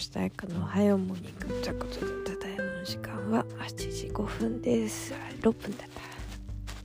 [0.00, 5.12] したいかのおはようモーニングということでただいまの時間は8時5分です。
[5.42, 5.88] 6分だっ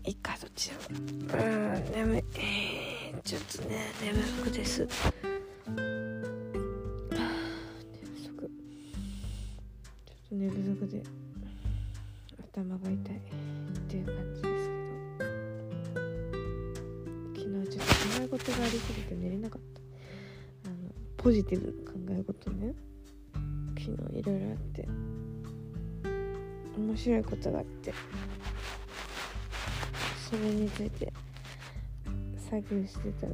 [0.04, 0.10] た。
[0.10, 0.70] いいかどっち
[1.30, 1.38] だ？
[1.40, 2.24] うん眠い。
[3.24, 4.82] ちょっとね寝不足です。
[4.84, 4.88] 寝
[8.04, 8.52] 不足。
[10.06, 11.02] ちょっと寝不足で
[12.54, 13.16] 頭が痛い。
[13.16, 13.20] っ
[13.88, 14.74] ていう感じですけ
[15.24, 15.32] ど。
[17.34, 20.70] 昨日ちょっと考え事がありすぎて寝れなかった。
[20.70, 20.76] あの
[21.16, 22.76] ポジティブな考え事ね。
[23.86, 24.88] 昨日いろいろあって
[26.76, 27.94] 面白いことがあって
[30.28, 31.14] それについて
[32.50, 33.34] 作業してたら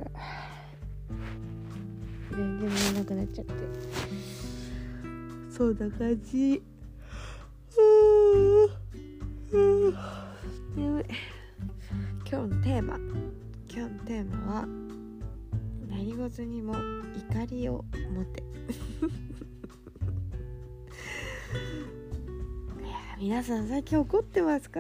[2.32, 3.54] 全然寝れなくなっちゃって。
[5.62, 6.62] そんな感じ
[10.76, 11.06] 眠い
[12.28, 12.98] 今日のテーマ。
[13.70, 14.66] 今日のテーマは
[15.88, 18.44] 何事にも怒りを持て
[23.22, 24.80] 皆さん最近怒ってますか？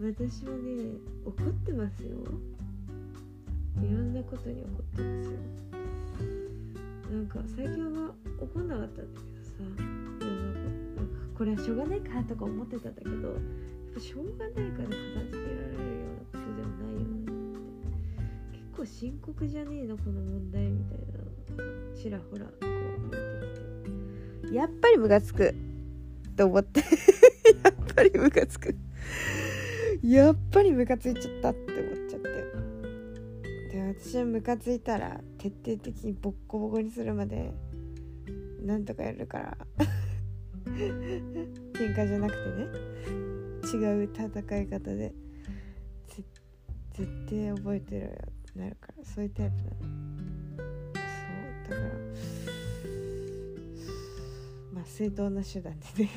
[0.00, 2.08] 私はね怒ってますよ。
[3.80, 5.38] いろんなことに怒ってますよ。
[7.12, 9.62] なんか最近は怒んなかったんだけどさ。
[9.62, 13.36] なんかこれはしょうがないかとか思ってたんだけどやっ
[13.94, 14.98] ぱしょうがないから片付
[15.30, 17.62] けられるようなことでもないよなっ
[18.50, 18.58] て。
[18.58, 21.62] 結構深刻じゃねえのこの問題みたいな
[21.94, 22.72] ちらほらこう見
[23.14, 23.20] え
[24.42, 24.56] てきて。
[24.56, 25.54] やっぱりムカつく
[26.36, 26.80] と思って。
[26.80, 28.76] やっぱりムカつく。
[30.02, 33.76] やっぱりムカついちゃったって思っちゃって。
[33.76, 37.52] で私はムカついたら徹底的にボッコボコにするまで
[38.62, 39.56] なんとかやるから。
[40.66, 42.66] 喧嘩じゃなくてね。
[43.72, 45.14] 違う戦い方でぜ
[46.92, 49.04] 絶対覚えてるよってなるから。
[49.04, 50.06] そういうタイプなの。
[51.06, 51.26] そ
[51.70, 52.05] うだからまあ
[54.86, 56.10] 正当な手段でね。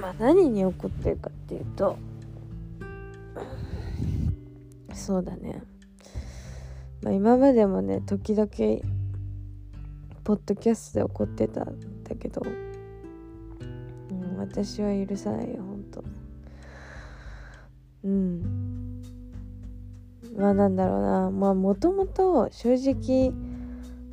[0.00, 1.96] まあ何に怒ってるかっていうと
[4.92, 5.62] そうだね。
[7.02, 8.48] まあ今までもね時々
[10.24, 12.42] ポッドキャストで怒ってたんだけど、
[14.10, 16.04] うん、私は許さないよほんと
[18.04, 19.02] うん。
[20.36, 21.30] まあなんだろうな。
[21.30, 23.32] まあもともと正直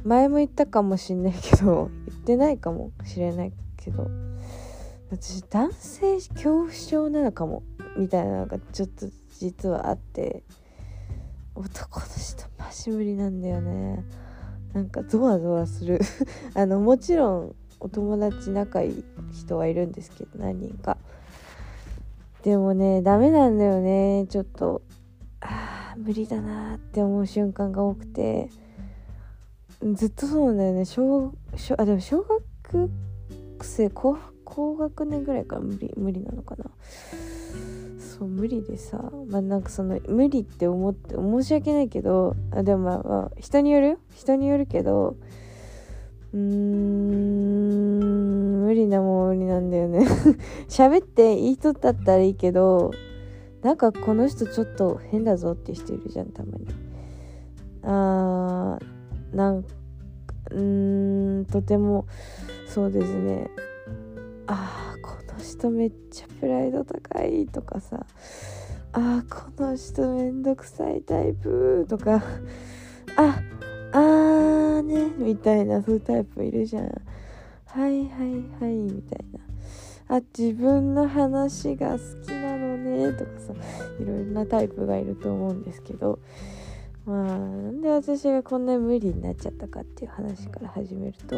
[0.04, 4.10] 前も言ったかもしんないけど言ってないかもしれないけど
[5.12, 7.64] 私男性恐怖症なのかも
[7.98, 9.08] みたいなのがちょっと
[9.40, 10.44] 実はあって
[11.56, 14.06] 男の人マジ無理なんだよね。
[14.74, 16.00] なんかゾワゾワする。
[16.54, 20.98] あのもちろんお友達仲いい人はいるんですけど何人か。
[22.44, 24.26] でもねダメなんだよね。
[24.30, 24.82] ちょっと
[25.42, 28.50] あー無理だなって思う瞬間が多くて。
[29.82, 30.86] ずっとそうなんだよね。
[30.86, 32.90] 小小あでも小学
[33.62, 36.66] 生高高学年ぐらいから無理無理なのかな。
[38.00, 39.10] そう無理でさ。
[39.30, 44.00] まあなんかその無理って思って申し訳ないけどあでもまあ、まあ、人による？
[44.14, 45.16] 人によるけど
[46.34, 48.10] うーん
[48.66, 50.06] 無理なもん無理なんだよね。
[50.68, 52.92] 喋っていい人だったらいいけど
[53.62, 56.68] なんかこの人ちょっと変だぞっていう人いるじゃんたまに。
[57.84, 58.99] あー
[59.34, 62.08] なんうーんとても
[62.68, 63.50] そうですね。
[64.48, 68.06] あーこの人めっちゃプライド高いとかさ。
[68.94, 71.86] あーこの人めんどくさいタイプ。
[71.88, 72.24] とか。
[73.16, 73.40] あ
[73.92, 76.84] あーねみたいなそういうタイプいるじゃん。
[76.86, 76.90] は
[77.78, 78.10] いはい
[78.60, 80.18] はいみたいな。
[80.18, 83.54] あ自分の話が好きなのねとかさ。
[84.00, 86.18] いろいろなタイプがいると思うんですけど。
[87.10, 87.38] まあな
[87.72, 91.38] んで私がこんな無理になっちゃったかっていう話から始めると、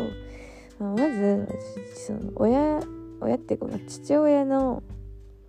[0.79, 1.47] まあ、まず
[1.87, 2.81] 私その親
[3.21, 4.83] 親っていうか、まあ、父親の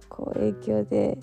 [0.09, 1.19] こう影響で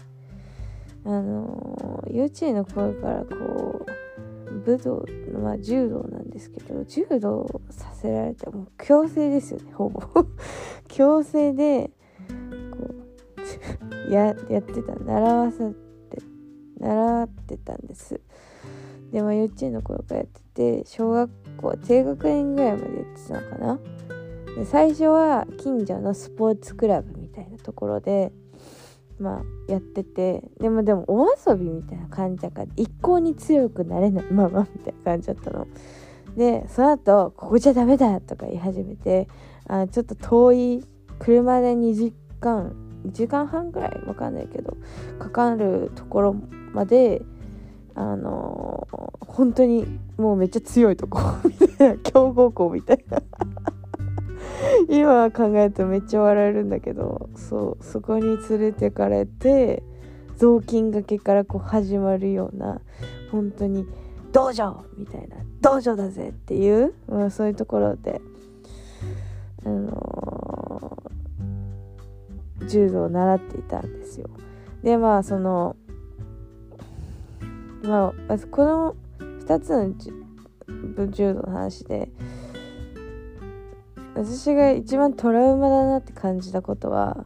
[1.06, 5.06] あの幼稚園の頃からこう武道、
[5.42, 10.02] まあ、柔道なんですけど柔道させられてもう強制ですよねほぼ。
[10.90, 11.92] 強制で
[12.72, 12.96] こ
[14.10, 15.78] う ややってた習わせて
[16.80, 18.20] 習ってたんです。
[19.12, 20.42] でまあ幼稚園の頃からやって
[20.82, 23.80] て小学校低学年ぐらいまでやってたのかな？
[24.56, 28.32] で最初は近所のスポーツクラブみたいなところで
[29.20, 35.68] まあやっててでもでもお遊びみたいな感じだから一向に強くなれないままみたいな感じだったの。
[36.36, 39.28] でその後ここじゃダメだとか言い始めて
[39.68, 40.86] あちょっと遠い
[41.18, 42.76] 車で2時間
[43.06, 44.78] 2時間半ぐらいわかんないけど
[45.18, 46.36] かかるところ
[46.74, 47.22] まで
[47.96, 53.22] あのー、本当にもうめっちゃ強いとこみたいな強豪校みたいな。
[54.90, 59.84] 今考えるとめっちゃ笑えるんだけどそうそこに連れてかれて
[60.36, 62.82] 雑巾がけからこう始まるような
[63.32, 63.86] 本当に
[64.32, 66.30] 道場みたいな道場だぜ！
[66.30, 68.22] っていう、うん、そういうところで
[69.66, 74.30] あのー、柔道を習っていたんですよ。
[74.84, 75.76] でまあその
[77.84, 82.10] まあこの2つの柔道の話で
[84.16, 87.26] 私が一番トラウマだなって感じたことは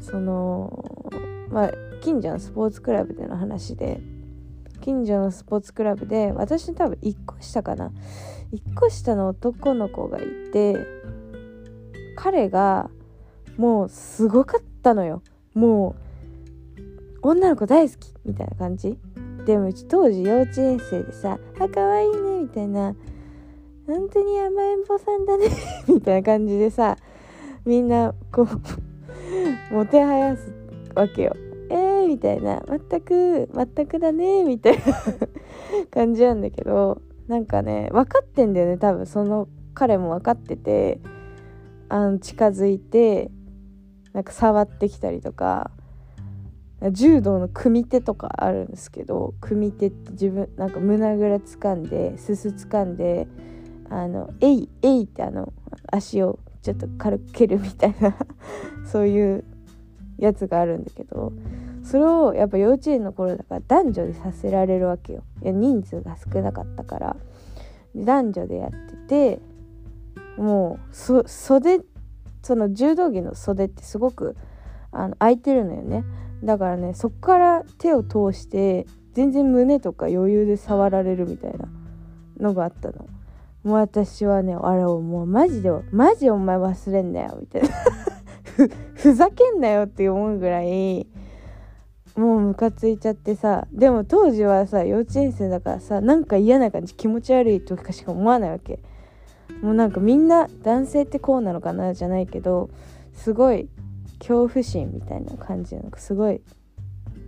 [0.00, 1.10] その
[1.48, 1.70] まあ
[2.02, 4.00] 近所のスポーツクラブでの話で
[4.80, 7.90] 近所のスポーツクラブで私多分1個下かな。
[8.52, 10.22] 1個下の男の子がい
[10.52, 10.76] て
[12.14, 12.90] 彼が
[13.56, 15.22] もうすごかったのよ。
[15.54, 16.05] もう
[17.22, 18.98] 女の子大好きみたいな感じ？
[19.44, 22.94] でもうち当時幼稚園生でさ「あ可愛いね」みたいな。
[23.86, 25.46] 本当に甘えん坊さんだね。
[25.86, 26.96] みたいな感じでさ
[27.64, 28.46] みんなこう
[29.72, 30.52] もてはやす
[30.94, 31.36] わけよ。
[31.70, 32.64] えーみたいな。
[32.66, 34.44] 全く全くだね。
[34.44, 34.82] みたいな
[35.90, 38.76] 感じなんだけどなんかね分かってんだよね。
[38.76, 39.06] 多分。
[39.06, 41.00] その彼も分かってて
[41.88, 43.30] あの近づいて
[44.12, 45.70] なんか触ってきたりとか。
[46.92, 53.26] 柔道の組手とかあるんですけど組手って自分なんか胸ぐら掴んですす掴んで
[53.88, 55.52] あの「えいえい」ってあの
[55.90, 58.14] 足をちょっと軽く蹴るみたいな
[58.84, 59.44] そういう
[60.18, 61.32] やつがあるんだけど
[61.82, 65.22] それをやっぱ幼稚園の頃だから男女でさせられるわけよ。
[65.42, 67.16] いや人数が少なかったから。
[68.04, 68.70] 男女でやっ
[69.08, 69.40] てて
[70.36, 71.80] もう袖
[72.42, 74.36] その柔道着の袖ってすごく
[74.92, 76.04] あの空いてるのよね。
[76.42, 81.68] だからねそっから手を通して全然胸とか余裕で触られるみたいな
[82.38, 83.06] のがあったの。
[83.64, 87.68] もう私はねあれをもうマジでマジお前忘れんなよみたいな。
[88.94, 91.06] ふざけんなよって思うぐらい
[92.14, 93.66] もうムカついちゃってさ。
[93.72, 98.78] でも当時はさ幼稚園生だからさなんか嫌な感じ気持ち悪いとかしか思わないわけ。
[99.62, 102.68] もうなんかみんな男性ってこうなのかなじゃないけど
[103.14, 103.68] すごい
[104.18, 106.40] 恐怖心みたいな感じなんかすごい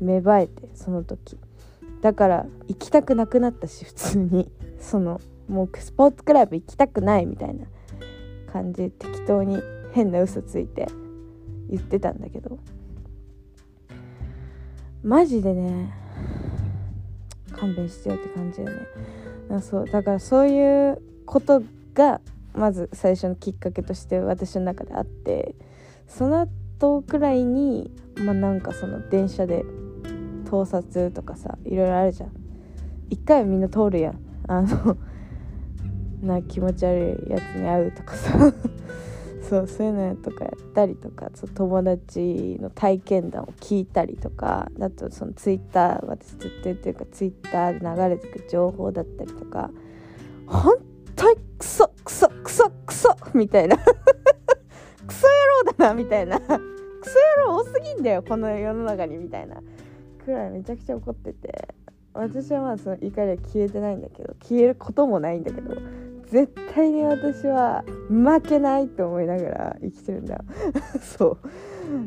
[0.00, 1.38] 芽生えてその時。
[2.00, 4.50] だから行きたくなくなったし普通に。
[4.78, 7.66] そのもうスポーツクラブ行きたくないみたいな
[8.52, 9.60] 感じで適当に
[9.92, 10.86] 変な嘘ついて
[11.68, 12.58] 言ってたんだけど。
[15.02, 15.94] マジでね
[17.52, 18.76] 勘弁してよって感じだよ
[19.50, 19.60] ね。
[19.60, 21.62] そうだからそういうこと
[21.94, 22.20] が
[22.54, 25.54] まず最初のきっかけとして私の中であって
[26.06, 26.48] その
[26.78, 29.64] 後くらいにまあなんかその電車で
[30.48, 32.32] 盗撮とかさいろいろあるじゃん。
[33.10, 34.18] 一回はみんな通るやん。
[34.46, 34.96] あの
[36.22, 38.52] な気持ち悪いやつに会うとかさ。
[39.48, 49.70] そうそういうのとかやったりとかそう友達の体験談を聞いたりとかあとそのツイッター私ずっと言ってるかツイッターで流れてく情報だったりとか
[50.46, 50.74] 本
[51.16, 53.78] 当にクソクソクソクソみたいな。
[55.78, 56.38] なみたいな。
[56.40, 56.56] クソ
[57.38, 59.62] 野郎多すぎんだよこの世の中にみたいな。
[60.24, 61.74] くらいめちゃくちゃ怒ってて。
[62.14, 65.76] 私はまあその怒りは消えてないんだけど消えることもないんだけど
[66.26, 70.40] 絶対に私は負けないって思いながら生きてるんだよ。
[71.00, 71.38] そう。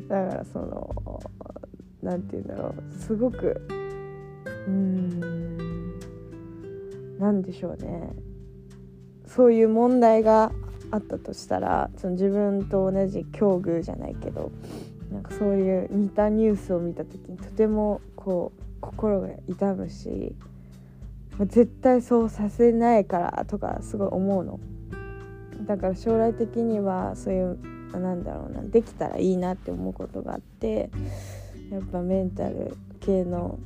[0.07, 1.21] だからその
[2.03, 2.93] 何て言うんだろう。
[2.93, 3.61] すごく
[4.67, 5.93] うーん
[7.17, 8.13] 何でしょうね。
[9.25, 10.51] そういう問題が
[10.91, 14.51] あったとしたらその自分と同じ境遇じゃないけど
[15.11, 20.35] なんかそういう似たニュースを見た時にとてもこう心が痛むし
[21.39, 24.59] 絶対そうさせないからとかすごい思うの。
[25.65, 27.57] だから将来的にはそういう
[27.99, 30.89] なんだろうなできたらいいなって思うことがあって
[31.71, 33.59] やっぱメンタル系の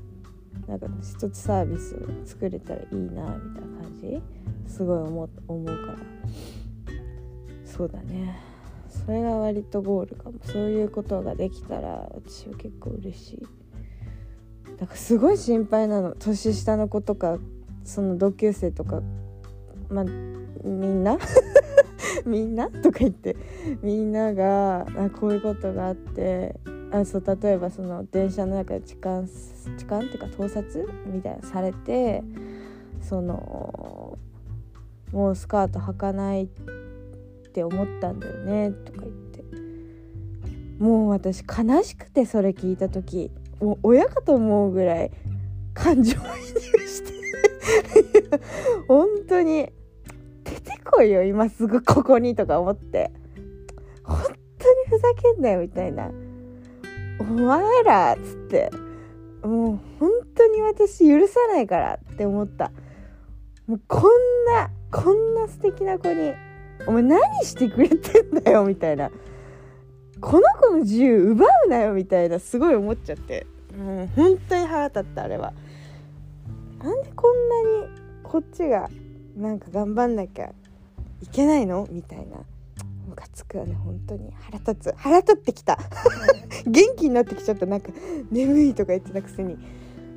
[0.68, 3.30] なんか一つサービス作れたらいいなみたいな
[3.82, 4.22] 感じ
[4.68, 5.98] すごい思思うから。
[7.76, 8.40] そうだね。
[8.88, 10.40] それが割とゴールかも。
[10.44, 13.42] そういうことができたら私は結構嬉しい。
[14.78, 16.16] だからすごい心配なの。
[16.18, 17.38] 年下の子とか
[17.84, 19.02] その同級生とか
[19.90, 21.18] まあみんな？
[22.26, 22.70] みんな？
[22.70, 23.36] とか言って。
[23.82, 26.56] みんながあこういうことがあって
[26.92, 29.26] あそう例えばその電車の中で痴漢
[29.78, 32.24] 痴漢っていうか盗撮みたいなされて
[33.02, 34.18] その
[35.12, 36.85] もうスカート履かないって
[37.56, 39.46] って思ったんだよねとか言って。
[40.78, 43.32] もう私悲しくてそれ聞いた時
[43.62, 45.12] もう親かと思うぐらい
[45.74, 47.16] 感情移入して。
[48.90, 49.72] 本当に
[50.44, 53.12] 出てこいよ今すぐここにとか思って。
[54.04, 54.36] 本当に
[54.90, 56.12] ふざけんなよみたいな。
[57.20, 58.70] お前らっつって。
[59.44, 62.74] もう本当に私許さないからって思った。
[63.66, 66.34] もうこんなこんな素敵な子に
[66.88, 69.10] お前何してくれてんだよみたいな。
[70.22, 73.46] この子の自由奪うなよみたいなすごい思っちゃって。
[73.78, 75.54] もう本当に腹立ったあれは。
[76.82, 77.90] なんでこんなに
[78.24, 78.90] こっちが
[79.36, 80.54] なんか頑張んなきゃ
[81.22, 81.88] いけないの？
[81.92, 82.38] みたいな。
[83.08, 84.32] ムカつくよね本当に。
[84.40, 84.96] 腹立つ。
[84.98, 85.78] 腹立ってきた。
[86.66, 87.66] 元気になってきちゃった。
[87.66, 87.90] なんか
[88.32, 89.58] 眠いとか言ってたくせに。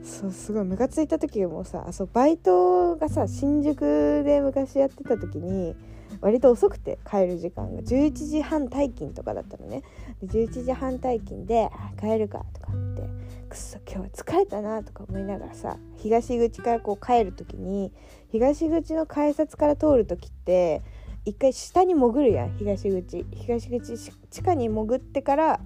[0.03, 5.77] そうすごいムカついた時もさそうバイトがさ新宿で昔やってた時に
[6.21, 9.83] 割と遅くて帰る時間が11時半退勤とかだったのね。
[10.23, 13.03] で11時半退勤で「帰るか」とかって
[13.49, 17.93] 「くっそ今日は疲れたな」とか思いながらさ東口からこう帰る時に
[18.31, 20.83] 東口の改札から通る時って
[21.25, 23.27] 一回下に潜るやん東口。
[23.33, 23.99] 東口
[24.31, 25.61] 地下に潜ってから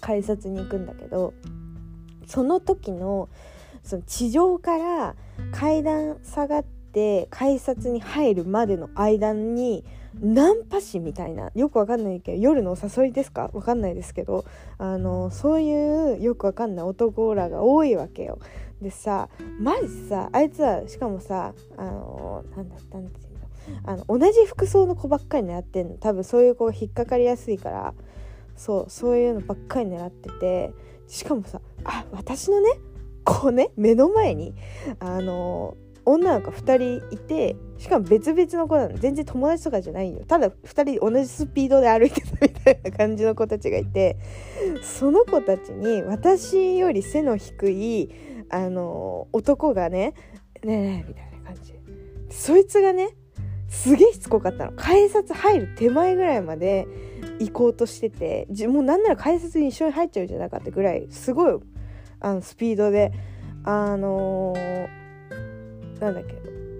[0.00, 1.32] 改札に行くんだけど
[2.26, 3.28] その時の
[3.82, 5.14] その地上から
[5.52, 6.75] 階段下がって
[7.30, 9.84] 改札に入るまでの間に
[10.18, 13.50] ナンパ師みたいなよくわかんないけど夜のお誘いですか？
[13.52, 14.46] わかんないですけど
[14.78, 18.38] あのそういうよくわかんない男らが多いわけよ。
[18.80, 19.28] でさ
[19.60, 23.90] マジさあいつはしかもさあのなんだったんていうの？
[23.92, 25.94] あの同じ服装の子ばっかり狙ってんの。
[25.96, 27.94] 多分そういう子が引っかかりやすいから
[28.56, 30.72] そうそういうのばっかり狙ってて
[31.08, 32.70] しかもさあ私のね
[33.22, 34.54] こうね目の前に
[34.98, 38.96] あの女の子2人いてしかも別々の子なの。
[38.96, 40.24] 全然友達とかじゃないよ。
[40.26, 44.16] ただ2人同じスピードで歩いてたみたいな感じの子たちがいて
[44.82, 48.10] その子たちに私より背の低い
[48.48, 50.14] あの男がね
[50.64, 51.74] 「ねえねえ」みたいな感じ。
[52.30, 53.10] そいつがね
[53.68, 54.72] すげえしつこかったの。
[54.76, 56.86] 改札入る手前ぐらいまで
[57.40, 61.58] 行こうとしててもうなんなら改札に一緒に入っちゃうんじゃなかったぐらいすごい
[62.20, 63.12] あのスピードで
[63.64, 64.88] あのー、
[66.00, 66.34] なんだっけ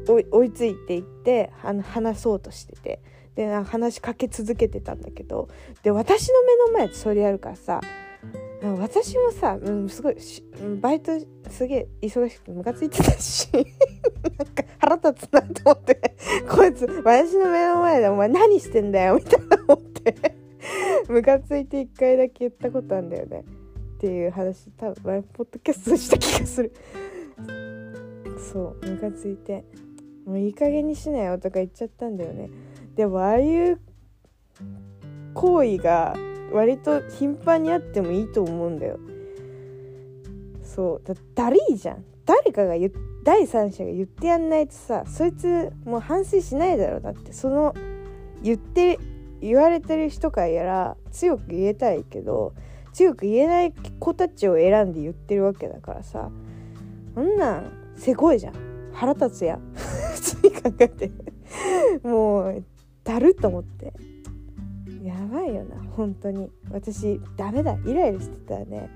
[0.09, 3.01] 追いついていって話そうとしてて。
[3.37, 5.49] で話しかけ続けてたんだけど。
[5.83, 7.83] で私の目の前でそれやるからさ
[8.63, 10.17] 私もさ、うん、すごい
[10.81, 11.13] バイト
[11.51, 13.49] すげえ忙しくてムカついてたし
[14.39, 16.17] なんか腹立つなと思って。
[16.49, 20.15] こいつ私の目の前でお前何してんだよみたいな思って。
[21.09, 23.45] ムカついて一回だけ言ったことあるんだよね。
[23.97, 26.73] っていう話多分ポッドキャストした気がする。
[28.53, 29.65] そうムカついて。
[30.27, 32.51] もういい加減にしなよとか言っちゃったんだよね。
[32.97, 33.81] でもああいう
[35.35, 36.17] 行為が
[36.53, 38.99] 割と頻繁にあってもいいと思うんだよ。
[40.65, 42.05] そうだだるいじゃん。
[42.25, 47.01] 誰かが言第三者が言ってやんないとさそいつもう反省しないだろう。
[47.01, 47.73] だってその
[48.43, 48.99] 言って
[49.41, 52.53] 言われてる人からやら強く言えたいいけど
[52.93, 56.31] 強く言えない子たちを選んで言ってるわけだからさ。
[57.15, 58.55] そんなんせこいじゃん。
[58.93, 61.11] 腹立つや 普通に考えて。
[62.03, 62.65] もう
[63.05, 63.93] だるっと思って。
[65.03, 65.77] やばいよな。
[65.97, 66.51] 本当に。
[66.71, 67.77] 私ダメだ。
[67.85, 68.91] イライラしてたらね。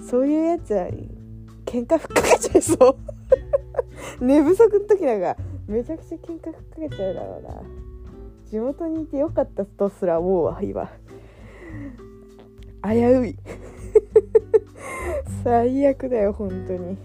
[0.00, 1.08] そういうやつらに
[1.66, 2.96] 喧嘩ふっかけちゃいそう。
[4.24, 7.62] 寝不足の時なんかめちゃくちゃ喧嘩ふっかけちゃうだろうな。
[8.46, 10.90] 地元にいてよかったとすら思うわ今。
[12.82, 13.36] 危うい。
[15.44, 16.96] 最悪だよ本当に。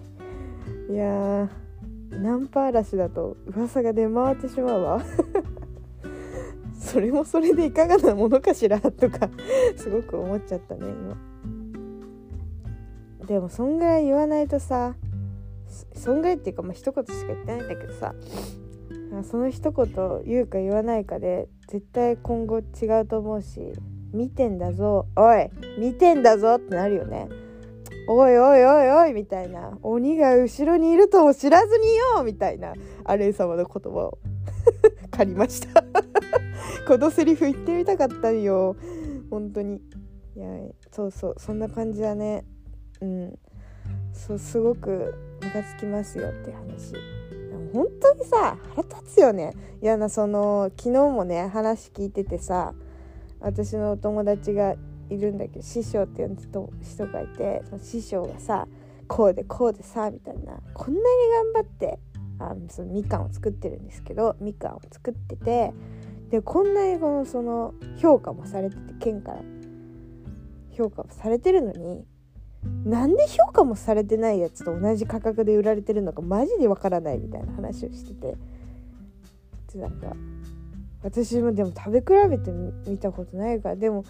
[0.94, 1.50] いや
[2.12, 5.02] ナンパ嵐だと噂が出回ってしまうわ。
[6.78, 9.28] それもそれでいかがなものかしらとか
[9.76, 11.18] すごく思っちゃったね今。
[13.26, 14.94] でもそんぐらい言わないとさ
[15.96, 18.14] そんぐらいっていうかまあ一言しか言ってないんだけどさ
[19.24, 23.74] その一言言うか言わないかで絶対今後違うと思うし
[24.12, 27.30] 見てんだぞおい見てんだぞってなるよね。
[28.08, 29.78] おいおいおいおいみたいな。
[29.82, 32.74] 鬼が後ろにいるとも知らずによみたいな。
[33.06, 34.18] アレイ様の言葉を。
[35.12, 35.84] 借りました。
[36.88, 38.76] このセリフ言ってみたかったよ。
[39.30, 39.82] 本当に。
[40.36, 40.48] いや
[40.92, 41.36] そうそう。
[41.38, 42.46] そんな感じだね。
[43.02, 43.40] うん。
[44.12, 46.94] そうすごくムカつきますよって話。
[47.74, 49.54] 本当にさ腹立つよね。
[49.82, 52.74] いやなその昨日もね話聞いててさ
[53.40, 54.76] 私のお友達が
[55.14, 58.68] いるんだけど師匠って呼んでた人がいてその師匠がさ
[59.08, 61.06] こうでこうでさみたいなこんなに
[61.54, 62.00] 頑張って
[62.40, 65.74] あのそのみかんを作ってるんですけどみかんを作ってて
[66.30, 69.42] でこんなにこのその評価もされてて県から
[70.72, 72.06] 評価もされてるのに
[72.86, 78.38] なんで評価もされてないやつと同じ価格で売られてるのかマジでわからないみたいな話をしてて。
[79.74, 80.16] でなんか
[81.02, 82.52] 私もでも食べ比べて
[82.88, 84.06] みたことないからでも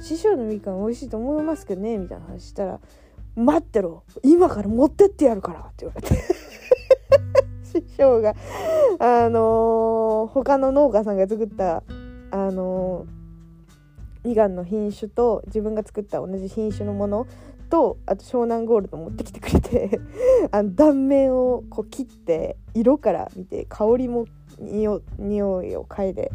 [0.00, 2.80] 師匠のみかん美味しいと思いますけどねみたいな話したら
[3.36, 6.14] 「待ってろ今から持ってってやるから」って言われて。
[7.68, 8.34] 師匠が
[8.98, 11.82] あのー、他の農家さんが作った
[12.30, 17.26] あのー、みかんの品種と自分が作った同じ品種のもの
[17.68, 20.00] とあと湘南ゴールド持ってきてくれて
[20.50, 24.24] あの断面をこう切って色から見て香りも
[24.60, 26.30] 匂いを嗅いで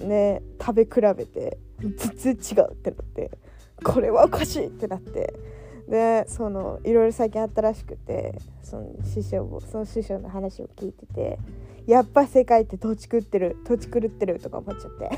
[0.00, 3.30] ね食べ比べて全然違うってなって
[3.84, 5.34] これはおかしいってなって
[5.88, 11.38] でそのいろいろ最近あったらしくてその師匠もその師匠の話を聞いてて
[11.86, 15.10] やっぱ世界って土地狂ってる土地狂ってるとか思っちゃって。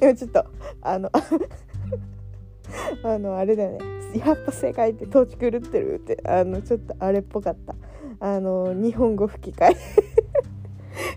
[0.00, 0.44] 今ちょっと
[0.80, 1.10] あの
[3.04, 3.78] あのあれだよね。
[4.18, 7.74] やっぱ世界って土地狂ってるってあのちょっとあれっぽかった。
[8.20, 9.76] あの日本語吹き替え。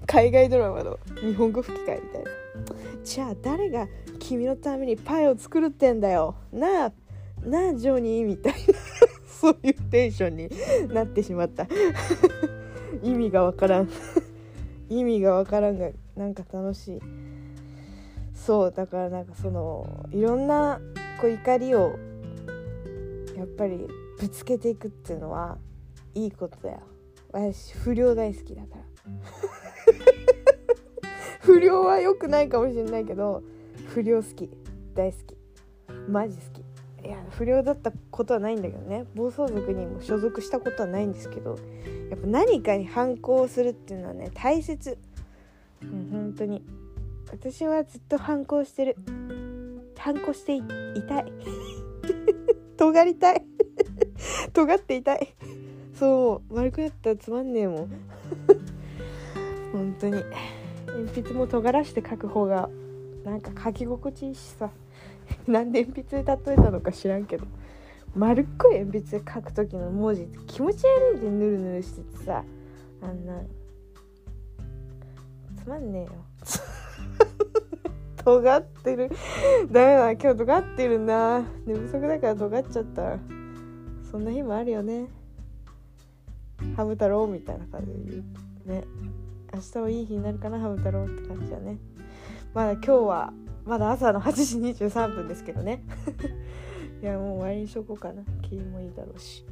[0.08, 2.32] 海外ドラマの日本語吹き替えみたいな。
[3.04, 3.88] じゃあ誰が
[4.20, 6.36] 君のためにパイを作るってんだよ。
[6.52, 6.92] なあ
[7.46, 8.60] なあジョニーみたいな。
[9.28, 10.50] そういうテンションに
[10.94, 11.68] なってしまった。
[13.04, 13.90] 意味がわからん。
[14.90, 17.00] 意味がわからんがなんか楽しい。
[18.34, 20.80] そうだからなんかそのいろんな
[21.20, 21.96] こう怒りを
[23.36, 23.86] やっぱり
[24.20, 25.58] ぶつけていくっていうのは
[26.16, 26.80] いいことだよ。
[27.34, 29.57] 私不良大好きだから。
[31.48, 33.42] 不良は良くないかもしれないけど
[33.88, 34.50] 不良好き
[34.94, 35.38] 大好き。
[36.10, 37.08] マジ好き。
[37.08, 39.06] いや不良だったことはないんだけどね。
[39.16, 41.58] 暴走族にも所属したことはないんですけど
[42.10, 44.98] やっぱ何かに反抗するっていうのはね大切。
[45.84, 46.66] うん本当に。
[47.32, 48.98] 私はずっと反抗してる。
[49.98, 50.62] 反抗してい
[51.08, 51.32] たい。
[52.76, 53.46] 尖りたい。
[54.52, 55.34] 尖っていたい。
[55.94, 57.90] そう丸くなったらつまんねえもん。
[59.72, 60.22] 本当に。
[60.88, 62.70] 鉛筆も尖らして書く方が
[63.24, 64.72] なんか書き心地いいしさ。
[65.48, 67.46] なんで鉛筆で例えたのか知らんけど。
[68.16, 72.44] 丸っこい鉛筆で書く時の文字って気持ち悪いでヌルヌルしててさ。
[73.02, 73.42] あんな。
[75.56, 76.12] つまんねえよ。
[78.24, 79.10] 尖ってる。
[79.72, 83.20] ダメだ今日尖ってるんだ寝不足だから尖っちゃった。
[84.10, 85.08] そんな日もあるよね。
[86.76, 88.24] ハム太郎みたいな感じで言
[88.66, 88.72] う。
[88.72, 88.84] ね。
[89.54, 91.78] 明日はいい日になるかなハム太郎って感じだね。
[92.54, 93.34] まだ今日は
[93.66, 95.84] まだ朝の8時23分ですけどね。
[97.02, 98.24] いやもう終わりにしとこうかな。
[98.42, 99.46] 気もいいだろうし。